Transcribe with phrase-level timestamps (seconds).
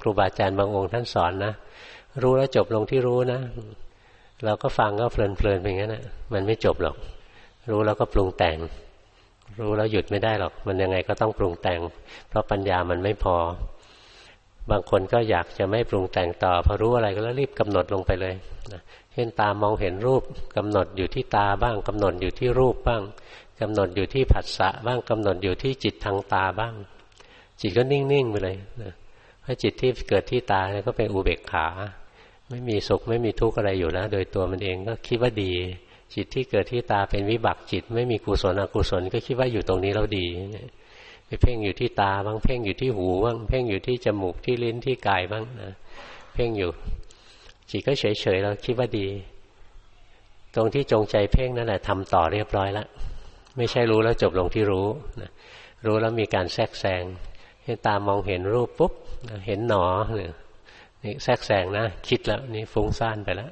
[0.00, 1.52] ครูบาอาจารย์บางองค์ท่านสอนนะ
[2.22, 3.40] รู้แล้วจบลงที่รู้นะ
[4.44, 6.96] เราก็ฟังก็เพลินๆไปงั้นนะมันไม่จบหรอก
[7.70, 8.56] รู้แล้วก็ปรุงแต่ง
[9.60, 11.80] รู้แล้วหยุดไม่ได้หรอก มันยังไงก็ต้องปรุงแต่ง
[12.28, 13.36] เพราะปัญญามันไม่พอ
[14.70, 18.34] บางคนก็อยากจะไม่ปรุงแต่งต่อพอรู้อะไรก็แล้วรีบกำหนดลงไปเลย
[19.12, 20.22] เช่นตามองเห็นรูป
[20.56, 23.02] กำหนดอยู่ที่ตาบ้างกำหนดอยู่ที่รูปบ้าง
[23.60, 26.74] กำหนดอยู่ที่ผัสสะบ้างกำหนดอยู่ที่จิตทางตาบ้าง
[27.60, 28.92] จิตก็นิ่งๆไปเลยนะ
[29.42, 31.66] เพราะจิตที่เกิดที่ตาเนี่ยก็เป็นอุเบกขา
[32.50, 35.52] ไม่มีสุขไม่มีทุกข์อะไรอยู่แล้ว โดยตัวมันเองก็คิดว่าดี
[36.14, 40.26] จิตที่เกิดที่ตาเป็นวิบัติจิต ไม่มีกุศลอกุศลก็คิดว่าอยู่ตรงนี้เราดี
[41.26, 45.72] ไปเพ่งอยู่ที่ตาบ้างเพ่งอยู่ที่หูบ้างเพ่งอยู่ที่จมูกที่ลิ้นที่กายบ้างนะ
[46.34, 46.70] เพ่งอยู่
[47.70, 49.06] จิตก็เฉยๆเราคิดว่าดี
[50.54, 52.86] ตรงที่จงใจเพ่งนั่นแหละทำต่อเรียบร้อยแล้ว
[53.56, 54.86] ไม่ใช่รู้แล้วจบลงที่รู้
[55.20, 55.30] นะ
[55.86, 57.04] รู้แล้วมีการแทรกแซง
[57.86, 58.92] ตามองเห็นรูปปุ๊บ
[59.46, 59.84] เห็นหนอ
[61.04, 63.50] นี่แทรกแซงนะคิดแล้วนี่ฟุ้งซ่านไปแล้ว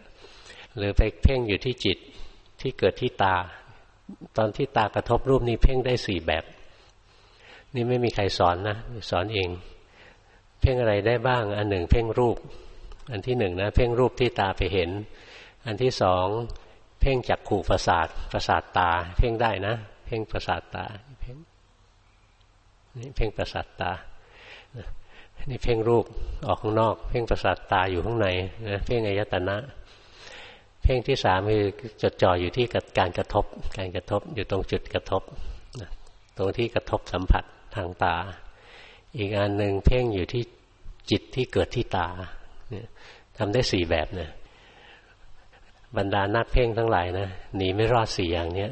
[0.77, 1.99] หรือไปเพ่งอยู่ที่จิต
[2.61, 3.37] ที่เกิดที่ตา
[4.37, 6.45] ตอนที่ตากระทบรูปนี้เพ่งได้สี่แบบ
[7.75, 8.77] นี่ไม่มีใครสอนนะ
[9.11, 9.49] สอนเอง
[10.61, 12.37] เพ่งอะไรได้บ้าง อันหนึ่งเพ่งรูป
[13.11, 14.91] อันที่หนึ่งนะเพ่งรูปที่ตาไปเห็น
[15.67, 16.27] อันที่สอง
[17.01, 19.75] เพ่งจักขู่ประสาทประสาทตา เพ่งได้นะ
[20.07, 20.85] เพ่งประสาทตา
[21.21, 21.37] เพ่ง
[23.01, 23.93] นี่เพ่งประสาทตา
[25.51, 26.05] นี่เพ่งรูป
[26.47, 28.29] ออกข้างนอก เพ่งประสาทตาอยู่ข้างใน
[28.69, 29.57] นะเพ่งอายตนะ
[30.83, 31.65] เพ่งที่สามคือ
[32.03, 32.67] จดจ่ออยู่ที่
[32.99, 33.45] การกระทบ
[33.79, 35.23] การกระทบอยู่ตรงจุดกระทบ
[36.37, 37.45] ตรงที่กระทบสัมผัส
[37.77, 38.17] ทางตา
[39.17, 40.43] อีกอันหนึ่งเพ่งอยู่ที่
[41.11, 42.09] จิตที่เกิดที่ตา
[43.39, 44.31] ทำได้สี่แบบนะ
[45.97, 48.71] บรรดานักเพ่งทั้งหลายนะหนีไม่รอดสี่อย่างเนี้ย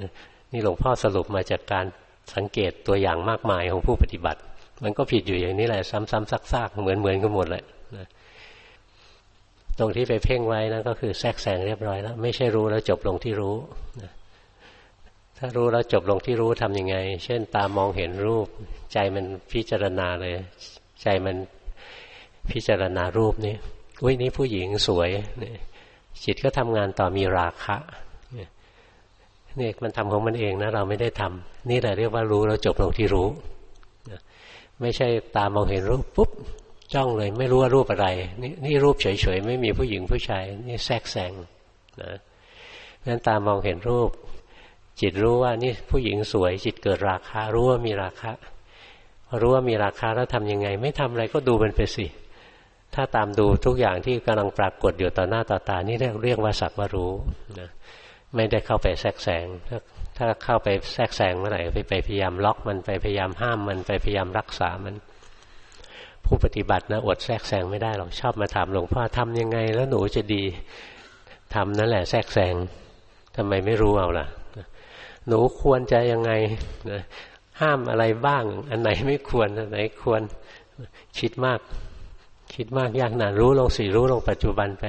[0.52, 1.86] นี่หลวงพ่อสรุปมาจากการ
[2.34, 4.40] สังเกตตัวอย่างมากมายของผู้ปฏิบัติ
[4.84, 7.64] มันก็ผิดอยู่อย่างนี้แหละ ซ้ำๆซากๆเหมือนเหมือนกันหมดเลย
[7.96, 8.06] นะ
[9.78, 13.56] ตรงที่ไปเพ่งไว้นะก็คือแทรกแซงเรียบร้อยแล้ว ไม่ใช่รู้แล้วจบลงที่รู้
[14.02, 14.12] นะ
[15.38, 18.46] ถ้ารู้แล้วจบลงที่รู้ทํำยังไง เช่น ตามองเห็นรูป
[18.92, 20.32] ใจมันพิจารณาเลย
[21.02, 21.36] ใจมัน
[22.50, 23.54] พิจารณารูปนี้
[24.02, 25.10] อุ้ยนี่ผู้หญิงสวย
[26.24, 27.76] จิตก็ทำงานต่อมีราคะ
[29.60, 33.28] นี่มันทำของมันเองนะเราไม่ได้ทำนี่แหละเรียกว่ารู้แล้วจบลงที่รู้
[34.80, 36.30] ไม่ใช่ตามองเห็นรูปปุ๊บ
[36.94, 38.06] จ้องเลยไม่รู้ว่ารูปอะไร
[38.42, 39.06] นี่นี่รูปเฉ
[39.36, 41.32] ยๆไม่มีผู้หญิงผู้ชายนี่แทรกแซง
[42.02, 42.12] นะ
[43.06, 44.10] นั้นตามองเห็นรูป
[45.00, 48.32] จิตรู้ว่านี่ผู้หญิงสวย จิตเกิดราคะรู้ว่ามีราคะ
[49.40, 52.06] รู้ว่ามีราคาแล้วทำยังไง ไม่ทำอะไรก็ดูมันไปสิ
[52.94, 57.12] ถ้าตามดูทุกอย่างที่กำลังปรากฏอยู่ต่อหน้าต่อตานี่เรียกเรียกว่าสักว่ารู้
[57.60, 57.68] นะ
[58.36, 59.78] ไม่ได้เข้าไปแทรกแซงถ้า
[60.16, 64.96] ถ้าเข้าไปแทรกแซงเมื่อไหร่ไปไปพยายามล็อกมันไปพยายามห้ามมันไปพยายามรักษามัน
[66.24, 70.42] ผู้ปฏิบัตินะอดแทรกแซงไม่ได้หรอกชอบมาถามหลวงพ่อทำยังไง แล้วหนูจะดี
[71.54, 72.54] ทำนั่นแหละแทรกแซง
[73.36, 74.26] ทำไมไม่รู้เอาล่ะ
[75.28, 76.32] หนูควรจะยังไง
[77.60, 80.22] ห้ามอะไรบ้าง อันไหนไม่ควรอันไหนควร
[81.18, 81.60] คิดมาก
[82.54, 84.84] คิดมากยากนานรู้ลงสิรู้ลงปัจจุบันไป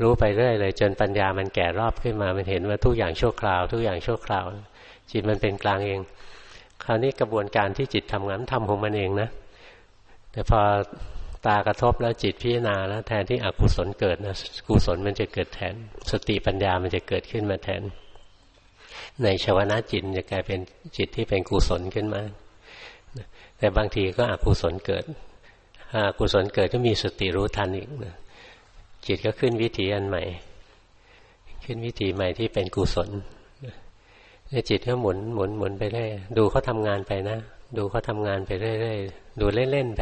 [0.00, 4.44] รู้ไปเรื่อยเลย จนปัญญามันแก่รอบขึ้นมา มันเห็นว่าทุกอย่างชั่วคราว ทุกอย่างชั่วคราว
[5.10, 6.00] จิตมันเป็นกลางเอง
[6.84, 9.28] คราวนี้กระบวนการที่จิตทำงานทำของมันเองนะ
[10.32, 10.60] แต่พอ
[11.46, 14.34] ตากระทบแล้วจิตพิจารณาแล้วแทนที่อกุศลเกิดนะ
[14.68, 15.74] กุศลมันจะเกิดแทน
[16.10, 17.82] สติปัญญามันจะเกิดขึ้นมาแทน
[19.22, 20.60] ในชวนาจิตจะกลายเป็น
[20.96, 22.22] จิตที่เป็นกุศลขึ้นมา
[23.58, 25.04] แต่บางทีก็อกุศลเกิด
[25.94, 28.16] อกุศลเกิดก็มีสติรู้ทันอีกนะ
[29.08, 30.22] จิตก็ขึ้นวิถีอันใหม่
[31.64, 33.10] ขึ้นวิถีใหม่ที่เป็นกุศล
[34.48, 37.38] เนี่ยจิตก็หมุนหมุนหมุนไปเรื่อยดูเขาทางานไปนะ
[37.76, 40.00] ดูเขาทางานไปเรื่อยๆดูเล่นๆไป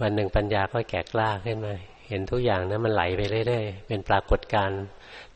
[0.00, 1.74] วันหนึ่งปัญญาก็แก่กล้าขึ้นมา
[2.08, 4.80] เห็นทุกอย่างนะมันไหลไปเรื่อยๆ เป็นปรากฏการณ์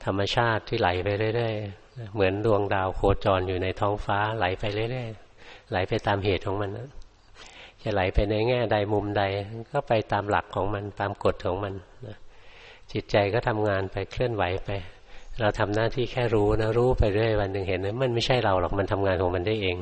[0.05, 6.89] ธรรมชาติที่ไหลไปเรื่อยๆ เหมือนดวงดาวโคจรอยู่ในท้องฟ้าไหลไปเรื่อยๆ ไหลไปตามเหตุของมันนะ
[7.83, 9.23] จะไหลไปในแง่ใดมุมใด
[9.73, 11.75] ก็ไปตามหลักของมันตามกฎของมัน
[12.07, 12.17] นะ
[12.93, 14.71] จิตใจก็ทำงานไปเคลื่อนไหวไป
[15.41, 19.77] เราทำหน้าที่แค่รู้นะรู้ไปเรื่อยวันหนึ่งเห็นนะมันไม่ใช่เราหรอกมันทำงานของมันได้เอง